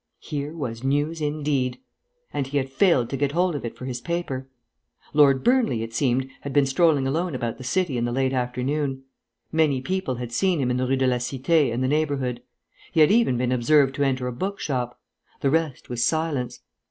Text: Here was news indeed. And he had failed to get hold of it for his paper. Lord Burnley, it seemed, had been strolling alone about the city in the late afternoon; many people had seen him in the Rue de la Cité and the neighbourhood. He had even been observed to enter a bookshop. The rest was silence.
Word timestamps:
Here 0.17 0.55
was 0.57 0.83
news 0.83 1.21
indeed. 1.21 1.79
And 2.33 2.47
he 2.47 2.57
had 2.57 2.71
failed 2.71 3.07
to 3.11 3.17
get 3.17 3.33
hold 3.33 3.53
of 3.53 3.63
it 3.63 3.75
for 3.77 3.85
his 3.85 4.01
paper. 4.01 4.49
Lord 5.13 5.43
Burnley, 5.43 5.83
it 5.83 5.93
seemed, 5.93 6.27
had 6.41 6.53
been 6.53 6.65
strolling 6.65 7.05
alone 7.07 7.35
about 7.35 7.59
the 7.59 7.63
city 7.63 7.99
in 7.99 8.05
the 8.05 8.11
late 8.11 8.33
afternoon; 8.33 9.03
many 9.51 9.79
people 9.79 10.15
had 10.15 10.31
seen 10.31 10.59
him 10.59 10.71
in 10.71 10.77
the 10.77 10.87
Rue 10.87 10.95
de 10.95 11.05
la 11.05 11.17
Cité 11.17 11.71
and 11.71 11.83
the 11.83 11.87
neighbourhood. 11.87 12.41
He 12.91 13.01
had 13.01 13.11
even 13.11 13.37
been 13.37 13.51
observed 13.51 13.93
to 13.93 14.03
enter 14.03 14.25
a 14.25 14.31
bookshop. 14.33 14.99
The 15.41 15.51
rest 15.51 15.87
was 15.87 16.03
silence. 16.03 16.61